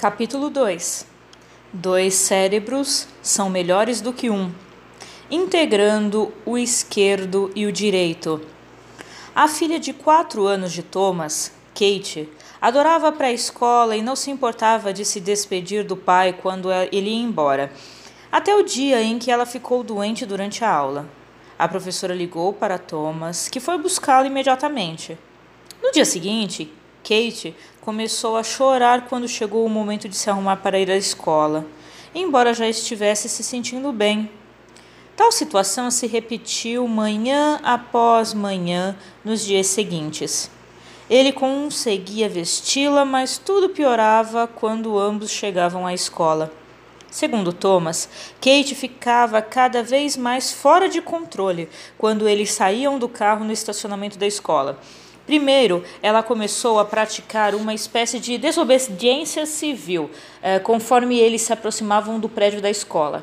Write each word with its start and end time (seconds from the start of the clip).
Capítulo 0.00 0.48
2 0.48 1.06
Dois 1.74 2.14
cérebros 2.14 3.06
são 3.20 3.50
melhores 3.50 4.00
do 4.00 4.14
que 4.14 4.30
um, 4.30 4.50
integrando 5.30 6.32
o 6.46 6.56
esquerdo 6.56 7.52
e 7.54 7.66
o 7.66 7.70
direito. 7.70 8.40
A 9.34 9.46
filha 9.46 9.78
de 9.78 9.92
quatro 9.92 10.46
anos 10.46 10.72
de 10.72 10.82
Thomas, 10.82 11.52
Kate, 11.74 12.32
adorava 12.58 13.08
a 13.08 13.12
pré-escola 13.12 13.94
e 13.94 14.00
não 14.00 14.16
se 14.16 14.30
importava 14.30 14.90
de 14.90 15.04
se 15.04 15.20
despedir 15.20 15.84
do 15.84 15.98
pai 15.98 16.32
quando 16.32 16.72
ele 16.72 17.10
ia 17.10 17.22
embora, 17.22 17.70
até 18.32 18.56
o 18.56 18.62
dia 18.62 19.02
em 19.02 19.18
que 19.18 19.30
ela 19.30 19.44
ficou 19.44 19.84
doente 19.84 20.24
durante 20.24 20.64
a 20.64 20.72
aula. 20.72 21.10
A 21.58 21.68
professora 21.68 22.14
ligou 22.14 22.54
para 22.54 22.78
Thomas, 22.78 23.48
que 23.48 23.60
foi 23.60 23.76
buscá-lo 23.76 24.26
imediatamente. 24.26 25.18
No 25.82 25.92
dia 25.92 26.06
seguinte, 26.06 26.72
Kate 27.02 27.54
começou 27.80 28.36
a 28.36 28.42
chorar 28.42 29.06
quando 29.08 29.26
chegou 29.26 29.64
o 29.64 29.70
momento 29.70 30.08
de 30.08 30.16
se 30.16 30.30
arrumar 30.30 30.56
para 30.56 30.78
ir 30.78 30.90
à 30.90 30.96
escola, 30.96 31.66
embora 32.14 32.54
já 32.54 32.68
estivesse 32.68 33.28
se 33.28 33.42
sentindo 33.42 33.92
bem. 33.92 34.30
Tal 35.16 35.32
situação 35.32 35.90
se 35.90 36.06
repetiu 36.06 36.86
manhã 36.86 37.60
após 37.62 38.32
manhã 38.32 38.96
nos 39.24 39.44
dias 39.44 39.66
seguintes. 39.66 40.50
Ele 41.08 41.32
conseguia 41.32 42.28
vesti-la, 42.28 43.04
mas 43.04 43.36
tudo 43.36 43.70
piorava 43.70 44.46
quando 44.46 44.98
ambos 44.98 45.30
chegavam 45.30 45.86
à 45.86 45.92
escola. 45.92 46.52
Segundo 47.10 47.52
Thomas, 47.52 48.08
Kate 48.40 48.74
ficava 48.76 49.42
cada 49.42 49.82
vez 49.82 50.16
mais 50.16 50.52
fora 50.52 50.88
de 50.88 51.02
controle 51.02 51.68
quando 51.98 52.28
eles 52.28 52.52
saíam 52.52 53.00
do 53.00 53.08
carro 53.08 53.44
no 53.44 53.52
estacionamento 53.52 54.16
da 54.16 54.28
escola 54.28 54.78
Primeiro, 55.26 55.84
ela 56.02 56.22
começou 56.22 56.78
a 56.78 56.84
praticar 56.84 57.54
uma 57.54 57.72
espécie 57.72 58.18
de 58.18 58.36
desobediência 58.38 59.46
civil, 59.46 60.10
eh, 60.42 60.58
conforme 60.58 61.18
eles 61.18 61.42
se 61.42 61.52
aproximavam 61.52 62.18
do 62.18 62.28
prédio 62.28 62.60
da 62.60 62.70
escola. 62.70 63.22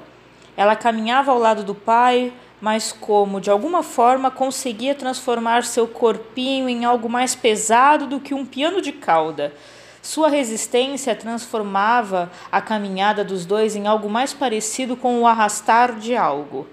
Ela 0.56 0.76
caminhava 0.76 1.32
ao 1.32 1.38
lado 1.40 1.64
do 1.64 1.76
pai, 1.76 2.32
mas 2.60 2.92
como 2.92 3.40
de 3.40 3.50
alguma 3.50 3.84
forma 3.84 4.32
conseguia 4.32 4.96
transformar 4.96 5.64
seu 5.64 5.88
corpinho 5.88 6.68
em 6.68 6.86
algo 6.86 7.10
mais 7.10 7.36
pesado 7.36 8.08
do 8.08 8.20
que 8.20 8.34
um 8.34 8.46
piano 8.46 8.82
de 8.82 8.92
cauda. 8.92 9.54
Sua 10.02 10.30
resistência 10.30 11.14
transformava 11.16 12.32
a 12.52 12.62
caminhada 12.62 13.24
dos 13.24 13.46
dois 13.46 13.76
em 13.76 13.88
algo 13.88 14.10
mais 14.10 14.34
parecido 14.34 14.96
com 14.96 15.22
o 15.22 15.28
arrastar 15.28 15.96
de 15.96 16.16
algo. 16.16 16.66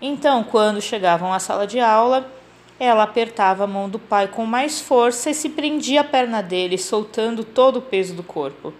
Então, 0.00 0.44
quando 0.44 0.80
chegavam 0.80 1.32
à 1.32 1.38
sala 1.38 1.66
de 1.66 1.80
aula, 1.80 2.30
ela 2.78 3.04
apertava 3.04 3.64
a 3.64 3.66
mão 3.66 3.88
do 3.88 3.98
pai 3.98 4.28
com 4.28 4.44
mais 4.44 4.80
força 4.80 5.30
e 5.30 5.34
se 5.34 5.50
prendia 5.50 6.02
a 6.02 6.04
perna 6.04 6.42
dele, 6.42 6.76
soltando 6.76 7.42
todo 7.42 7.78
o 7.78 7.82
peso 7.82 8.14
do 8.14 8.22
corpo. 8.22 8.72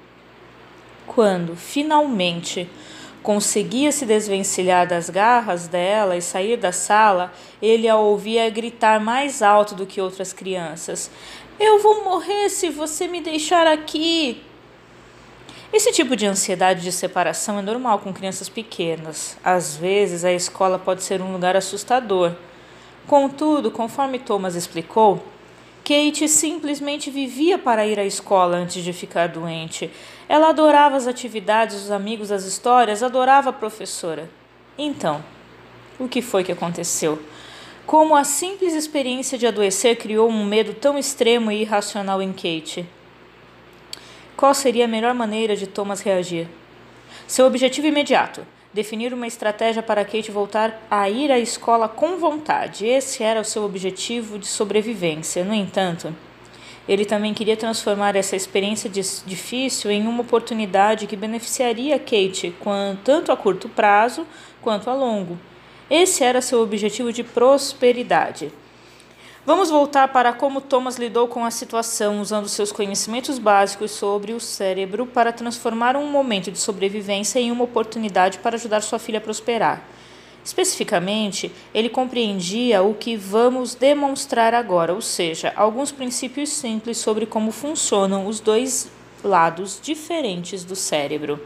Quando, 1.06 1.56
finalmente, 1.56 2.68
conseguia 3.22 3.90
se 3.90 4.04
desvencilhar 4.04 4.86
das 4.86 5.08
garras 5.08 5.66
dela 5.66 6.16
e 6.16 6.20
sair 6.20 6.56
da 6.58 6.72
sala, 6.72 7.32
ele 7.62 7.88
a 7.88 7.96
ouvia 7.96 8.50
gritar 8.50 9.00
mais 9.00 9.40
alto 9.40 9.74
do 9.74 9.86
que 9.86 10.00
outras 10.00 10.32
crianças: 10.32 11.10
Eu 11.58 11.78
vou 11.80 12.04
morrer 12.04 12.50
se 12.50 12.68
você 12.68 13.08
me 13.08 13.20
deixar 13.20 13.66
aqui! 13.66 14.42
Esse 15.72 15.90
tipo 15.90 16.14
de 16.14 16.26
ansiedade 16.26 16.82
de 16.82 16.92
separação 16.92 17.58
é 17.58 17.62
normal 17.62 17.98
com 17.98 18.12
crianças 18.12 18.48
pequenas. 18.48 19.36
Às 19.42 19.76
vezes, 19.76 20.24
a 20.24 20.32
escola 20.32 20.78
pode 20.78 21.02
ser 21.02 21.20
um 21.20 21.32
lugar 21.32 21.56
assustador 21.56 22.34
Contudo, 23.06 23.70
conforme 23.70 24.18
Thomas 24.18 24.56
explicou, 24.56 25.22
Kate 25.84 26.28
simplesmente 26.28 27.08
vivia 27.10 27.56
para 27.56 27.86
ir 27.86 28.00
à 28.00 28.04
escola 28.04 28.56
antes 28.56 28.82
de 28.82 28.92
ficar 28.92 29.28
doente. 29.28 29.88
Ela 30.28 30.48
adorava 30.48 30.96
as 30.96 31.06
atividades, 31.06 31.76
os 31.76 31.90
amigos, 31.92 32.32
as 32.32 32.44
histórias, 32.44 33.04
adorava 33.04 33.50
a 33.50 33.52
professora. 33.52 34.28
Então, 34.76 35.24
o 36.00 36.08
que 36.08 36.20
foi 36.20 36.42
que 36.42 36.50
aconteceu? 36.50 37.22
Como 37.86 38.16
a 38.16 38.24
simples 38.24 38.74
experiência 38.74 39.38
de 39.38 39.46
adoecer 39.46 39.96
criou 39.96 40.28
um 40.28 40.44
medo 40.44 40.74
tão 40.74 40.98
extremo 40.98 41.52
e 41.52 41.60
irracional 41.60 42.20
em 42.20 42.32
Kate? 42.32 42.84
Qual 44.36 44.52
seria 44.52 44.86
a 44.86 44.88
melhor 44.88 45.14
maneira 45.14 45.54
de 45.54 45.68
Thomas 45.68 46.00
reagir? 46.00 46.48
Seu 47.28 47.46
objetivo 47.46 47.86
imediato: 47.86 48.44
definir 48.76 49.14
uma 49.14 49.26
estratégia 49.26 49.82
para 49.82 50.04
Kate 50.04 50.30
voltar 50.30 50.86
a 50.90 51.08
ir 51.08 51.32
à 51.32 51.38
escola 51.38 51.88
com 51.88 52.18
vontade. 52.18 52.86
Esse 52.86 53.22
era 53.22 53.40
o 53.40 53.44
seu 53.44 53.64
objetivo 53.64 54.38
de 54.38 54.46
sobrevivência. 54.46 55.42
No 55.42 55.54
entanto, 55.54 56.14
ele 56.86 57.06
também 57.06 57.32
queria 57.32 57.56
transformar 57.56 58.14
essa 58.14 58.36
experiência 58.36 58.90
difícil 58.90 59.90
em 59.90 60.06
uma 60.06 60.20
oportunidade 60.20 61.06
que 61.06 61.16
beneficiaria 61.16 61.98
Kate 61.98 62.54
tanto 63.02 63.32
a 63.32 63.36
curto 63.36 63.66
prazo 63.66 64.26
quanto 64.60 64.90
a 64.90 64.94
longo. 64.94 65.38
Esse 65.88 66.22
era 66.22 66.42
seu 66.42 66.60
objetivo 66.60 67.10
de 67.10 67.24
prosperidade. 67.24 68.52
Vamos 69.46 69.70
voltar 69.70 70.08
para 70.08 70.32
como 70.32 70.60
Thomas 70.60 70.96
lidou 70.96 71.28
com 71.28 71.44
a 71.44 71.52
situação 71.52 72.20
usando 72.20 72.48
seus 72.48 72.72
conhecimentos 72.72 73.38
básicos 73.38 73.92
sobre 73.92 74.32
o 74.32 74.40
cérebro 74.40 75.06
para 75.06 75.32
transformar 75.32 75.96
um 75.96 76.10
momento 76.10 76.50
de 76.50 76.58
sobrevivência 76.58 77.38
em 77.38 77.52
uma 77.52 77.62
oportunidade 77.62 78.38
para 78.40 78.56
ajudar 78.56 78.80
sua 78.80 78.98
filha 78.98 79.18
a 79.18 79.22
prosperar. 79.22 79.84
Especificamente, 80.44 81.52
ele 81.72 81.88
compreendia 81.88 82.82
o 82.82 82.92
que 82.92 83.16
vamos 83.16 83.76
demonstrar 83.76 84.52
agora, 84.52 84.92
ou 84.92 85.00
seja, 85.00 85.52
alguns 85.54 85.92
princípios 85.92 86.48
simples 86.48 86.98
sobre 86.98 87.24
como 87.24 87.52
funcionam 87.52 88.26
os 88.26 88.40
dois 88.40 88.90
lados 89.22 89.78
diferentes 89.80 90.64
do 90.64 90.74
cérebro: 90.74 91.38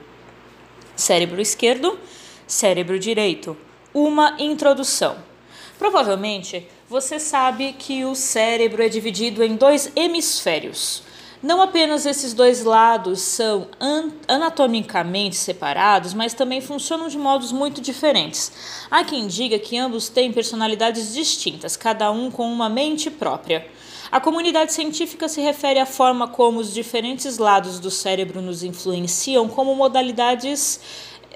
cérebro 0.97 1.39
esquerdo, 1.39 1.99
cérebro 2.47 2.99
direito. 2.99 3.55
Uma 3.93 4.37
introdução. 4.39 5.19
Provavelmente 5.78 6.66
você 6.91 7.21
sabe 7.21 7.73
que 7.78 8.05
o 8.05 8.17
cérebro 8.17 8.83
é 8.83 8.89
dividido 8.89 9.45
em 9.45 9.55
dois 9.55 9.93
hemisférios. 9.95 11.05
Não 11.41 11.62
apenas 11.62 12.05
esses 12.05 12.34
dois 12.34 12.65
lados 12.65 13.21
são 13.21 13.69
anatomicamente 14.27 15.37
separados, 15.37 16.12
mas 16.12 16.34
também 16.34 16.61
funcionam 16.61 17.06
de 17.06 17.17
modos 17.17 17.53
muito 17.53 17.81
diferentes. 17.81 18.51
Há 18.91 19.05
quem 19.05 19.28
diga 19.28 19.56
que 19.56 19.78
ambos 19.78 20.09
têm 20.09 20.33
personalidades 20.33 21.15
distintas, 21.15 21.77
cada 21.77 22.11
um 22.11 22.28
com 22.28 22.53
uma 22.53 22.69
mente 22.69 23.09
própria. 23.09 23.65
A 24.11 24.21
comunidade 24.21 24.72
científica 24.72 25.28
se 25.28 25.41
refere 25.41 25.78
à 25.78 25.87
forma 25.87 26.27
como 26.27 26.59
os 26.59 26.75
diferentes 26.75 27.39
lados 27.39 27.78
do 27.78 27.91
cérebro 27.91 28.43
nos 28.43 28.65
influenciam 28.65 29.47
como 29.47 29.77
modalidades 29.77 30.81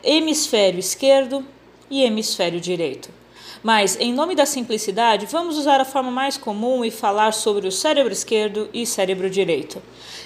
hemisfério 0.02 0.80
esquerdo 0.80 1.46
e 1.88 2.02
hemisfério 2.02 2.60
direito. 2.60 3.23
Mas, 3.64 3.96
em 3.98 4.12
nome 4.12 4.34
da 4.34 4.44
simplicidade, 4.44 5.24
vamos 5.24 5.56
usar 5.56 5.80
a 5.80 5.86
forma 5.86 6.10
mais 6.10 6.36
comum 6.36 6.84
e 6.84 6.90
falar 6.90 7.32
sobre 7.32 7.66
o 7.66 7.72
cérebro 7.72 8.12
esquerdo 8.12 8.68
e 8.74 8.84
cérebro 8.84 9.30
direito. 9.30 9.80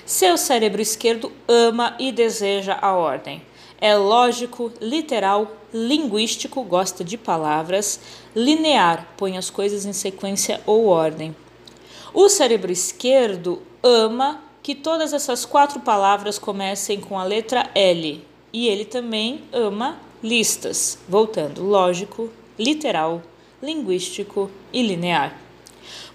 Seu 0.04 0.37
cérebro 0.37 0.82
esquerdo 0.82 1.31
ama 1.47 1.94
e 2.00 2.10
deseja 2.10 2.77
a 2.82 2.93
ordem. 2.97 3.41
É 3.81 3.94
lógico, 3.94 4.72
literal, 4.81 5.53
linguístico, 5.72 6.65
gosta 6.65 7.04
de 7.04 7.16
palavras, 7.16 8.00
linear, 8.34 9.06
põe 9.16 9.38
as 9.38 9.50
coisas 9.50 9.87
em 9.87 9.93
sequência 9.93 10.60
ou 10.66 10.87
ordem. 10.87 11.37
O 12.12 12.28
cérebro 12.28 12.72
esquerdo 12.72 13.62
ama 13.84 14.42
que 14.65 14.74
todas 14.74 15.12
essas 15.12 15.45
quatro 15.45 15.78
palavras 15.78 16.41
comecem 16.41 17.01
com 17.01 17.16
a 17.16 17.22
letra 17.22 17.71
L. 17.72 18.21
E 18.53 18.66
ele 18.66 18.84
também 18.84 19.45
ama 19.53 19.97
listas. 20.21 20.98
Voltando, 21.09 21.62
lógico, 21.62 22.28
literal, 22.59 23.22
linguístico 23.63 24.51
e 24.72 24.83
linear. 24.83 25.49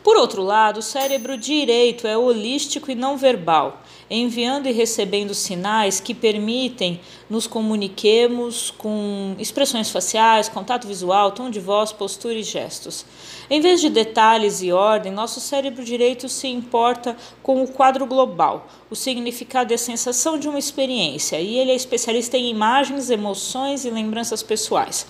Por 0.03 0.17
outro 0.17 0.43
lado, 0.43 0.79
o 0.79 0.83
cérebro 0.83 1.37
direito 1.37 2.05
é 2.05 2.17
holístico 2.17 2.91
e 2.91 2.95
não 2.95 3.17
verbal, 3.17 3.81
enviando 4.09 4.67
e 4.67 4.71
recebendo 4.73 5.33
sinais 5.33 6.01
que 6.01 6.13
permitem 6.13 6.99
nos 7.29 7.47
comuniquemos 7.47 8.69
com 8.69 9.33
expressões 9.39 9.89
faciais, 9.89 10.49
contato 10.49 10.85
visual, 10.87 11.31
tom 11.31 11.49
de 11.49 11.61
voz, 11.61 11.93
postura 11.93 12.33
e 12.33 12.43
gestos. 12.43 13.05
Em 13.49 13.61
vez 13.61 13.79
de 13.79 13.89
detalhes 13.89 14.61
e 14.61 14.73
ordem, 14.73 15.11
nosso 15.11 15.39
cérebro 15.39 15.85
direito 15.85 16.27
se 16.27 16.49
importa 16.49 17.15
com 17.41 17.63
o 17.63 17.67
quadro 17.67 18.05
global, 18.05 18.67
o 18.89 18.95
significado 18.95 19.71
e 19.71 19.75
a 19.75 19.77
sensação 19.77 20.37
de 20.37 20.49
uma 20.49 20.59
experiência, 20.59 21.39
e 21.39 21.57
ele 21.57 21.71
é 21.71 21.75
especialista 21.75 22.37
em 22.37 22.49
imagens, 22.49 23.09
emoções 23.09 23.85
e 23.85 23.89
lembranças 23.89 24.43
pessoais. 24.43 25.07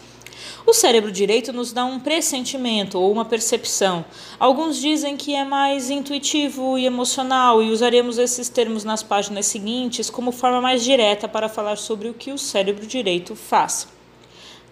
O 0.66 0.74
cérebro 0.74 1.12
direito 1.12 1.52
nos 1.52 1.74
dá 1.74 1.84
um 1.84 2.00
pressentimento 2.00 3.00
ou 3.00 3.12
uma 3.12 3.26
percepção. 3.26 4.06
Alguns 4.40 4.78
dizem 4.78 5.18
que 5.18 5.36
é 5.36 5.44
mais 5.44 5.90
intuitivo 5.90 6.78
e 6.78 6.86
emocional, 6.86 7.62
e 7.62 7.70
usaremos 7.70 8.18
esses 8.18 8.50
termos 8.50 8.84
nas 8.84 9.04
páginas 9.04 9.46
seguintes 9.46 10.10
como 10.10 10.32
forma 10.32 10.62
mais 10.62 10.84
direta 10.84 11.28
para 11.28 11.50
falar 11.50 11.78
sobre 11.78 12.08
o 12.08 12.14
que 12.14 12.32
o 12.32 12.38
cérebro 12.38 12.86
direito 12.86 13.36
faz. 13.36 13.88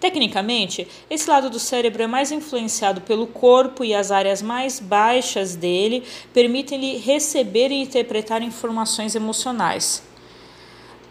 Tecnicamente, 0.00 0.88
esse 1.08 1.30
lado 1.30 1.48
do 1.48 1.60
cérebro 1.60 2.02
é 2.02 2.06
mais 2.08 2.32
influenciado 2.32 3.02
pelo 3.02 3.26
corpo 3.26 3.84
e 3.84 3.94
as 3.94 4.10
áreas 4.10 4.42
mais 4.42 4.80
baixas 4.80 5.54
dele 5.54 6.02
permitem-lhe 6.34 6.96
receber 6.96 7.70
e 7.70 7.80
interpretar 7.80 8.42
informações 8.42 9.14
emocionais. 9.14 10.02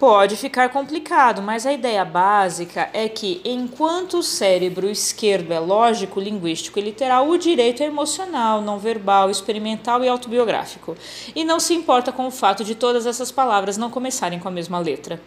Pode 0.01 0.35
ficar 0.35 0.69
complicado, 0.69 1.43
mas 1.43 1.63
a 1.63 1.71
ideia 1.71 2.03
básica 2.03 2.89
é 2.91 3.07
que, 3.07 3.39
enquanto 3.45 4.17
o 4.17 4.23
cérebro 4.23 4.89
esquerdo 4.89 5.51
é 5.51 5.59
lógico, 5.59 6.19
linguístico 6.19 6.79
e 6.79 6.81
literal, 6.81 7.29
o 7.29 7.37
direito 7.37 7.83
é 7.83 7.85
emocional, 7.85 8.63
não 8.63 8.79
verbal, 8.79 9.29
experimental 9.29 10.03
e 10.03 10.07
autobiográfico. 10.07 10.97
E 11.35 11.43
não 11.43 11.59
se 11.59 11.75
importa 11.75 12.11
com 12.11 12.25
o 12.25 12.31
fato 12.31 12.63
de 12.63 12.73
todas 12.73 13.05
essas 13.05 13.31
palavras 13.31 13.77
não 13.77 13.91
começarem 13.91 14.39
com 14.39 14.47
a 14.47 14.51
mesma 14.51 14.79
letra. 14.79 15.21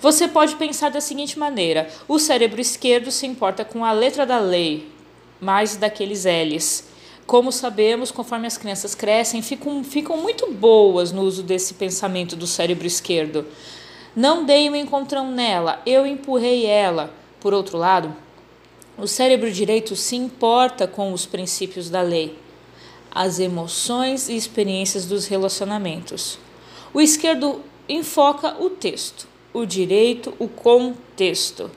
Você 0.00 0.26
pode 0.26 0.56
pensar 0.56 0.90
da 0.90 1.02
seguinte 1.02 1.38
maneira: 1.38 1.86
o 2.08 2.18
cérebro 2.18 2.62
esquerdo 2.62 3.10
se 3.10 3.26
importa 3.26 3.62
com 3.62 3.84
a 3.84 3.92
letra 3.92 4.24
da 4.24 4.38
lei, 4.38 4.90
mais 5.38 5.76
daqueles 5.76 6.24
L's. 6.24 6.88
Como 7.26 7.52
sabemos, 7.52 8.10
conforme 8.10 8.46
as 8.46 8.56
crianças 8.56 8.94
crescem, 8.94 9.42
ficam, 9.42 9.84
ficam 9.84 10.16
muito 10.16 10.50
boas 10.50 11.12
no 11.12 11.20
uso 11.20 11.42
desse 11.42 11.74
pensamento 11.74 12.34
do 12.34 12.46
cérebro 12.46 12.86
esquerdo. 12.86 13.44
Não 14.18 14.44
dei 14.44 14.68
um 14.68 14.74
encontrão 14.74 15.30
nela, 15.30 15.80
eu 15.86 16.04
empurrei 16.04 16.66
ela. 16.66 17.14
Por 17.38 17.54
outro 17.54 17.78
lado, 17.78 18.12
o 18.98 19.06
cérebro 19.06 19.48
direito 19.48 19.94
se 19.94 20.16
importa 20.16 20.88
com 20.88 21.12
os 21.12 21.24
princípios 21.24 21.88
da 21.88 22.02
lei, 22.02 22.36
as 23.12 23.38
emoções 23.38 24.28
e 24.28 24.34
experiências 24.34 25.06
dos 25.06 25.26
relacionamentos. 25.26 26.36
O 26.92 27.00
esquerdo 27.00 27.62
enfoca 27.88 28.60
o 28.60 28.68
texto, 28.68 29.28
o 29.54 29.64
direito, 29.64 30.34
o 30.40 30.48
contexto. 30.48 31.70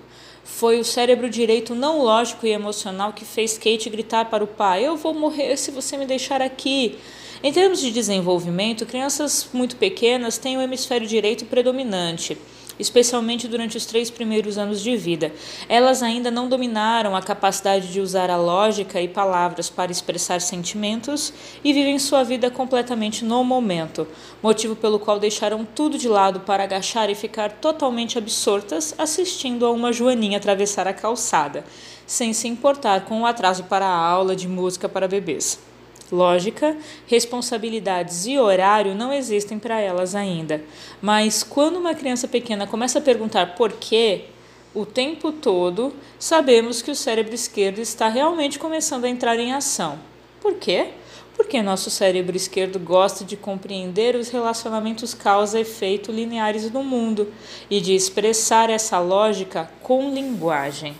Foi 0.43 0.79
o 0.79 0.83
cérebro 0.83 1.29
direito 1.29 1.75
não 1.75 2.01
lógico 2.01 2.47
e 2.47 2.49
emocional 2.49 3.13
que 3.13 3.23
fez 3.23 3.55
Kate 3.55 3.87
gritar 3.87 4.31
para 4.31 4.43
o 4.43 4.47
pai: 4.47 4.83
Eu 4.83 4.97
vou 4.97 5.13
morrer 5.13 5.57
se 5.57 5.69
você 5.69 5.95
me 5.95 6.07
deixar 6.07 6.41
aqui. 6.41 6.97
Em 7.43 7.51
termos 7.51 7.79
de 7.79 7.89
desenvolvimento, 7.89 8.85
crianças 8.85 9.49
muito 9.51 9.75
pequenas 9.75 10.37
têm 10.37 10.59
o 10.59 10.61
hemisfério 10.61 11.07
direito 11.07 11.43
predominante, 11.45 12.37
especialmente 12.77 13.47
durante 13.47 13.75
os 13.75 13.83
três 13.87 14.11
primeiros 14.11 14.59
anos 14.59 14.79
de 14.79 14.95
vida. 14.95 15.33
Elas 15.67 16.03
ainda 16.03 16.29
não 16.29 16.47
dominaram 16.47 17.15
a 17.15 17.21
capacidade 17.21 17.91
de 17.91 17.99
usar 17.99 18.29
a 18.29 18.37
lógica 18.37 19.01
e 19.01 19.07
palavras 19.07 19.71
para 19.71 19.91
expressar 19.91 20.39
sentimentos 20.39 21.33
e 21.63 21.73
vivem 21.73 21.97
sua 21.97 22.23
vida 22.23 22.51
completamente 22.51 23.25
no 23.25 23.43
momento, 23.43 24.07
motivo 24.43 24.75
pelo 24.75 24.99
qual 24.99 25.17
deixaram 25.19 25.65
tudo 25.65 25.97
de 25.97 26.07
lado 26.07 26.41
para 26.41 26.65
agachar 26.65 27.09
e 27.09 27.15
ficar 27.15 27.53
totalmente 27.53 28.19
absortas 28.19 28.93
assistindo 28.99 29.65
a 29.65 29.71
uma 29.71 29.91
joaninha 29.91 30.37
atravessar 30.37 30.87
a 30.87 30.93
calçada, 30.93 31.65
sem 32.05 32.33
se 32.33 32.47
importar 32.47 33.05
com 33.05 33.21
o 33.21 33.25
atraso 33.25 33.63
para 33.63 33.87
a 33.87 33.97
aula 33.97 34.35
de 34.35 34.47
música 34.47 34.87
para 34.87 35.07
bebês. 35.07 35.70
Lógica, 36.11 36.75
responsabilidades 37.07 38.25
e 38.25 38.37
horário 38.37 38.93
não 38.93 39.13
existem 39.13 39.57
para 39.57 39.79
elas 39.79 40.13
ainda. 40.13 40.61
Mas 41.01 41.41
quando 41.41 41.77
uma 41.77 41.95
criança 41.95 42.27
pequena 42.27 42.67
começa 42.67 42.99
a 42.99 43.01
perguntar 43.01 43.55
por 43.55 43.71
quê, 43.71 44.25
o 44.73 44.85
tempo 44.85 45.31
todo, 45.31 45.93
sabemos 46.19 46.81
que 46.81 46.91
o 46.91 46.95
cérebro 46.95 47.33
esquerdo 47.33 47.79
está 47.79 48.07
realmente 48.09 48.59
começando 48.59 49.05
a 49.05 49.09
entrar 49.09 49.39
em 49.39 49.53
ação. 49.53 49.99
Por 50.41 50.55
quê? 50.55 50.89
Porque 51.35 51.61
nosso 51.61 51.89
cérebro 51.89 52.35
esquerdo 52.35 52.77
gosta 52.77 53.23
de 53.23 53.37
compreender 53.37 54.15
os 54.15 54.29
relacionamentos 54.29 55.13
causa-efeito 55.13 56.11
lineares 56.11 56.69
do 56.69 56.83
mundo 56.83 57.31
e 57.69 57.79
de 57.79 57.93
expressar 57.93 58.69
essa 58.69 58.99
lógica 58.99 59.69
com 59.81 60.13
linguagem. 60.13 60.95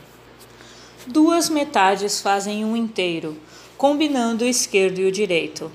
Duas 1.07 1.49
metades 1.49 2.21
fazem 2.21 2.63
um 2.63 2.75
inteiro 2.77 3.37
combinando 3.81 4.45
o 4.45 4.47
esquerdo 4.47 4.99
e 4.99 5.05
o 5.05 5.11
direito. 5.11 5.71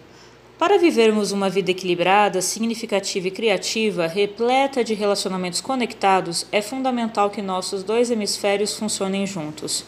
Para 0.56 0.79
vivermos 0.79 1.32
uma 1.32 1.50
vida 1.50 1.73
equilibrada, 1.73 2.41
significativa 2.41 3.26
e 3.26 3.32
criativa, 3.32 4.06
repleta 4.06 4.85
de 4.85 4.94
relacionamentos 4.94 5.61
conectados, 5.61 6.47
é 6.53 6.62
fundamental 6.62 7.31
que 7.31 7.43
nossos 7.43 7.82
dois 7.82 8.08
hemisférios 8.08 8.79
funcionem 8.79 9.26
juntos. 9.26 9.85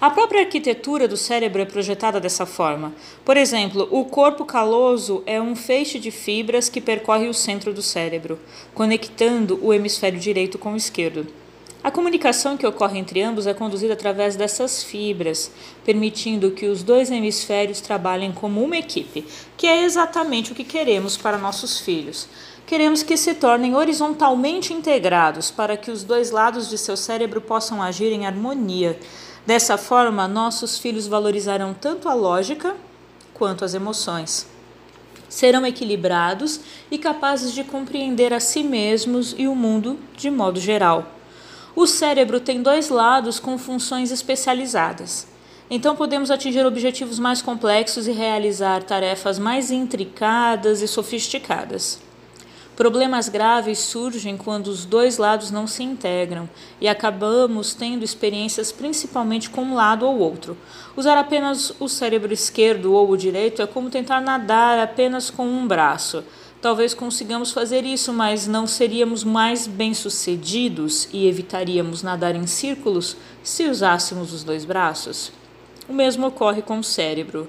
A 0.00 0.10
própria 0.10 0.40
arquitetura 0.40 1.06
do 1.06 1.16
cérebro 1.16 1.62
é 1.62 1.64
projetada 1.64 2.18
dessa 2.18 2.44
forma. 2.44 2.92
Por 3.24 3.36
exemplo, 3.36 3.86
o 3.88 4.04
corpo 4.06 4.44
caloso 4.44 5.22
é 5.24 5.40
um 5.40 5.54
feixe 5.54 6.00
de 6.00 6.10
fibras 6.10 6.68
que 6.68 6.80
percorre 6.80 7.28
o 7.28 7.34
centro 7.34 7.72
do 7.72 7.82
cérebro, 7.82 8.36
conectando 8.74 9.60
o 9.62 9.72
hemisfério 9.72 10.18
direito 10.18 10.58
com 10.58 10.72
o 10.72 10.76
esquerdo. 10.76 11.24
A 11.82 11.92
comunicação 11.92 12.56
que 12.56 12.66
ocorre 12.66 12.98
entre 12.98 13.22
ambos 13.22 13.46
é 13.46 13.54
conduzida 13.54 13.92
através 13.92 14.34
dessas 14.34 14.82
fibras, 14.82 15.50
permitindo 15.84 16.50
que 16.50 16.66
os 16.66 16.82
dois 16.82 17.08
hemisférios 17.08 17.80
trabalhem 17.80 18.32
como 18.32 18.62
uma 18.62 18.76
equipe, 18.76 19.24
que 19.56 19.66
é 19.66 19.84
exatamente 19.84 20.50
o 20.50 20.54
que 20.56 20.64
queremos 20.64 21.16
para 21.16 21.38
nossos 21.38 21.78
filhos. 21.78 22.28
Queremos 22.66 23.02
que 23.04 23.16
se 23.16 23.32
tornem 23.32 23.76
horizontalmente 23.76 24.74
integrados 24.74 25.52
para 25.52 25.76
que 25.76 25.90
os 25.90 26.02
dois 26.02 26.32
lados 26.32 26.68
de 26.68 26.76
seu 26.76 26.96
cérebro 26.96 27.40
possam 27.40 27.80
agir 27.80 28.12
em 28.12 28.26
harmonia. 28.26 28.98
Dessa 29.46 29.78
forma, 29.78 30.26
nossos 30.26 30.78
filhos 30.78 31.06
valorizarão 31.06 31.72
tanto 31.72 32.08
a 32.08 32.14
lógica 32.14 32.76
quanto 33.32 33.64
as 33.64 33.72
emoções. 33.72 34.46
Serão 35.28 35.64
equilibrados 35.64 36.60
e 36.90 36.98
capazes 36.98 37.52
de 37.52 37.62
compreender 37.62 38.34
a 38.34 38.40
si 38.40 38.64
mesmos 38.64 39.34
e 39.38 39.46
o 39.46 39.54
mundo 39.54 39.96
de 40.16 40.28
modo 40.28 40.58
geral. 40.60 41.17
O 41.80 41.86
cérebro 41.86 42.40
tem 42.40 42.60
dois 42.60 42.88
lados 42.88 43.38
com 43.38 43.56
funções 43.56 44.10
especializadas. 44.10 45.28
Então 45.70 45.94
podemos 45.94 46.28
atingir 46.28 46.66
objetivos 46.66 47.20
mais 47.20 47.40
complexos 47.40 48.08
e 48.08 48.10
realizar 48.10 48.82
tarefas 48.82 49.38
mais 49.38 49.70
intricadas 49.70 50.82
e 50.82 50.88
sofisticadas. 50.88 52.00
Problemas 52.74 53.28
graves 53.28 53.78
surgem 53.78 54.36
quando 54.36 54.66
os 54.66 54.84
dois 54.84 55.18
lados 55.18 55.52
não 55.52 55.68
se 55.68 55.84
integram 55.84 56.48
e 56.80 56.88
acabamos 56.88 57.74
tendo 57.74 58.04
experiências 58.04 58.72
principalmente 58.72 59.48
com 59.48 59.62
um 59.62 59.74
lado 59.76 60.04
ou 60.04 60.18
outro. 60.18 60.56
Usar 60.96 61.16
apenas 61.16 61.72
o 61.78 61.88
cérebro 61.88 62.32
esquerdo 62.32 62.92
ou 62.92 63.08
o 63.08 63.16
direito 63.16 63.62
é 63.62 63.68
como 63.68 63.88
tentar 63.88 64.20
nadar 64.20 64.80
apenas 64.80 65.30
com 65.30 65.46
um 65.46 65.64
braço. 65.68 66.24
Talvez 66.60 66.92
consigamos 66.92 67.52
fazer 67.52 67.84
isso, 67.84 68.12
mas 68.12 68.48
não 68.48 68.66
seríamos 68.66 69.22
mais 69.22 69.68
bem-sucedidos 69.68 71.08
e 71.12 71.28
evitaríamos 71.28 72.02
nadar 72.02 72.34
em 72.34 72.48
círculos 72.48 73.16
se 73.44 73.68
usássemos 73.68 74.32
os 74.32 74.42
dois 74.42 74.64
braços? 74.64 75.30
O 75.88 75.92
mesmo 75.92 76.26
ocorre 76.26 76.60
com 76.60 76.80
o 76.80 76.84
cérebro. 76.84 77.46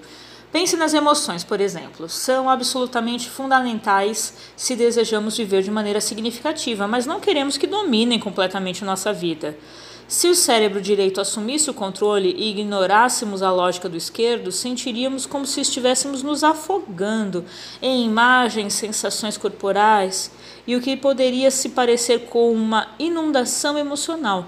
Pense 0.51 0.77
nas 0.77 0.93
emoções, 0.93 1.43
por 1.43 1.59
exemplo. 1.59 2.07
São 2.07 2.47
absolutamente 2.47 3.27
fundamentais 3.27 4.35
se 4.55 4.75
desejamos 4.75 5.37
viver 5.37 5.63
de 5.63 5.71
maneira 5.71 5.99
significativa, 5.99 6.87
mas 6.87 7.07
não 7.07 7.19
queremos 7.19 7.57
que 7.57 7.65
dominem 7.65 8.19
completamente 8.19 8.85
nossa 8.85 9.11
vida. 9.11 9.57
Se 10.09 10.27
o 10.27 10.33
cérebro 10.33 10.81
direito 10.81 11.21
assumisse 11.21 11.69
o 11.69 11.73
controle 11.73 12.33
e 12.35 12.49
ignorássemos 12.49 13.43
a 13.43 13.51
lógica 13.51 13.87
do 13.87 13.95
esquerdo, 13.95 14.51
sentiríamos 14.51 15.27
como 15.27 15.45
se 15.45 15.61
estivéssemos 15.61 16.23
nos 16.23 16.43
afogando 16.43 17.45
em 17.79 18.07
imagens, 18.07 18.73
sensações 18.73 19.37
corporais 19.37 20.31
e 20.65 20.75
o 20.75 20.81
que 20.81 20.97
poderia 20.97 21.51
se 21.51 21.69
parecer 21.69 22.21
com 22.21 22.51
uma 22.51 22.87
inundação 22.97 23.77
emocional. 23.77 24.47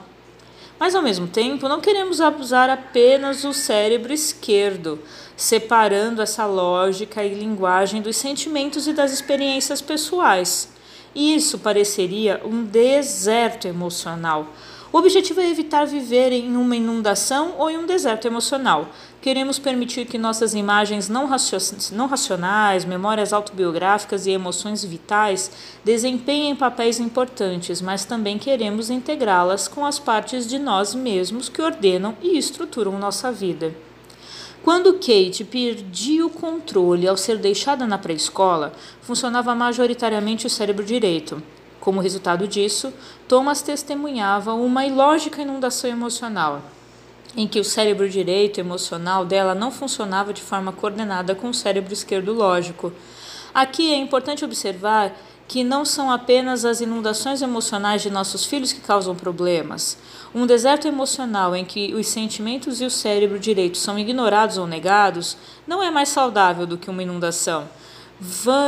Mas 0.80 0.96
ao 0.96 1.04
mesmo 1.04 1.28
tempo, 1.28 1.70
não 1.70 1.80
queremos 1.80 2.20
abusar 2.22 2.68
apenas 2.68 3.44
o 3.44 3.54
cérebro 3.54 4.12
esquerdo, 4.12 4.98
separando 5.38 6.24
essa 6.24 6.48
lógica 6.48 7.24
e 7.24 7.36
linguagem 7.36 8.02
dos 8.02 8.18
sentimentos 8.18 8.88
e 8.88 8.94
das 8.94 9.12
experiências 9.12 9.80
pessoais. 9.80 10.70
Isso 11.14 11.60
pareceria 11.60 12.42
um 12.44 12.64
deserto 12.64 13.68
emocional 13.68 14.48
o 14.94 14.98
objetivo 14.98 15.40
é 15.40 15.50
evitar 15.50 15.86
viver 15.86 16.34
em 16.34 16.58
uma 16.58 16.76
inundação 16.76 17.56
ou 17.58 17.70
em 17.70 17.78
um 17.78 17.86
deserto 17.86 18.26
emocional. 18.26 18.90
Queremos 19.22 19.58
permitir 19.58 20.06
que 20.06 20.18
nossas 20.18 20.54
imagens 20.54 21.08
não, 21.08 21.30
não 21.94 22.08
racionais, 22.08 22.84
memórias 22.84 23.32
autobiográficas 23.32 24.26
e 24.26 24.32
emoções 24.32 24.84
vitais 24.84 25.50
desempenhem 25.84 26.56
papéis 26.56 27.00
importantes, 27.00 27.82
mas 27.82 28.04
também 28.04 28.38
queremos 28.38 28.90
integrá-las 28.90 29.68
com 29.68 29.86
as 29.86 29.98
partes 29.98 30.46
de 30.46 30.60
nós 30.60 30.94
mesmos 30.94 31.48
que 31.48 31.62
ordenam 31.62 32.18
e 32.22 32.38
estruturam 32.38 33.00
nossa 33.00 33.32
vida. 33.32 33.74
Quando 34.62 34.94
Kate 34.94 35.44
perdia 35.44 36.26
o 36.26 36.30
controle 36.30 37.08
ao 37.08 37.16
ser 37.16 37.38
deixada 37.38 37.88
na 37.88 37.98
pré-escola, 37.98 38.74
funcionava 39.02 39.56
majoritariamente 39.56 40.46
o 40.46 40.50
cérebro 40.50 40.84
direito. 40.84 41.42
Como 41.82 42.00
resultado 42.00 42.48
disso, 42.48 42.94
Thomas 43.28 43.64
testemunhava 43.64 44.54
uma 44.54 44.86
ilógica 44.86 45.42
inundação 45.42 45.90
emocional, 45.90 46.62
em 47.36 47.48
que 47.48 47.60
o 47.60 47.64
cérebro 47.64 48.08
direito 48.08 48.60
emocional 48.60 49.26
dela 49.26 49.56
não 49.56 49.72
funcionava 49.72 50.32
de 50.32 50.44
forma 50.44 50.72
coordenada 50.72 51.34
com 51.34 51.50
o 51.50 51.54
cérebro 51.54 51.92
esquerdo 51.92 52.34
lógico. 52.34 52.94
Aqui 53.52 53.92
é 53.92 53.98
importante 53.98 54.46
observar 54.46 55.12
que 55.48 55.64
não 55.64 55.84
são 55.84 56.12
apenas 56.12 56.66
as 56.66 56.82
inundações 56.82 57.42
emocionais 57.42 58.04
de 58.04 58.12
nossos 58.12 58.46
filhos 58.46 58.72
que 58.72 58.80
causam 58.80 59.16
problemas. 59.16 59.98
Um 60.36 60.46
deserto 60.46 60.88
emocional 60.88 61.56
em 61.56 61.66
que 61.66 61.96
os 61.96 62.08
sentimentos 62.08 62.80
e 62.80 62.86
o 62.86 62.92
cérebro 62.92 63.40
direito 63.40 63.80
são 63.80 63.98
ignorados 63.98 64.60
ou 64.60 64.68
negados 64.68 65.36
não 65.66 65.82
é 65.82 65.90
mais 65.90 66.10
saudável 66.10 66.68
do 66.68 66.78
que 66.78 66.92
uma 66.92 67.02
inundação. 67.02 67.68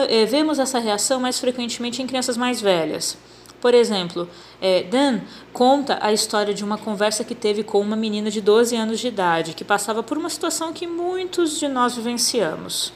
Eh, 0.10 0.26
vemos 0.26 0.58
essa 0.58 0.80
reação 0.80 1.20
mais 1.20 1.40
frequentemente 1.40 2.02
em 2.02 2.08
crianças 2.08 2.36
mais 2.36 2.60
velhas. 2.60 3.18
Por 3.62 3.74
exemplo, 3.74 4.28
é, 4.60 4.84
Dan 4.84 5.22
conta 5.54 5.98
a 6.02 6.12
história 6.12 6.54
de 6.54 6.66
uma 6.66 6.78
conversa 6.78 7.24
que 7.24 7.34
teve 7.34 7.64
com 7.64 7.80
uma 7.80 7.96
menina 7.96 8.30
de 8.30 8.42
12 8.42 8.76
anos 8.76 9.00
de 9.00 9.08
idade 9.08 9.54
que 9.54 9.64
passava 9.64 10.04
por 10.04 10.18
uma 10.18 10.30
situação 10.30 10.74
que 10.74 10.86
muitos 10.86 11.60
de 11.60 11.70
nós 11.70 11.96
vivenciamos. 11.96 12.92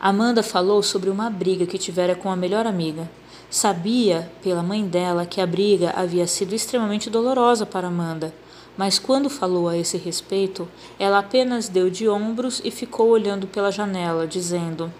Amanda 0.00 0.42
falou 0.42 0.82
sobre 0.82 1.10
uma 1.10 1.30
briga 1.30 1.64
que 1.64 1.78
tivera 1.78 2.16
com 2.16 2.28
a 2.28 2.34
melhor 2.34 2.66
amiga. 2.66 3.08
Sabia, 3.48 4.32
pela 4.42 4.64
mãe 4.64 4.84
dela, 4.84 5.26
que 5.26 5.40
a 5.40 5.46
briga 5.46 5.92
havia 5.94 6.26
sido 6.26 6.54
extremamente 6.54 7.08
dolorosa 7.08 7.64
para 7.64 7.86
Amanda, 7.86 8.34
mas 8.76 8.98
quando 8.98 9.30
falou 9.30 9.68
a 9.68 9.76
esse 9.76 9.96
respeito, 9.96 10.66
ela 10.98 11.18
apenas 11.18 11.68
deu 11.68 11.88
de 11.88 12.08
ombros 12.08 12.60
e 12.64 12.70
ficou 12.70 13.10
olhando 13.10 13.46
pela 13.46 13.70
janela, 13.70 14.26
dizendo: 14.26 14.92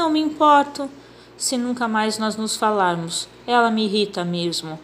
Não 0.00 0.08
me 0.08 0.18
importo 0.18 0.88
se 1.36 1.58
nunca 1.58 1.86
mais 1.86 2.16
nós 2.16 2.34
nos 2.34 2.56
falarmos. 2.56 3.28
Ela 3.46 3.70
me 3.70 3.84
irrita 3.84 4.24
mesmo. 4.24 4.80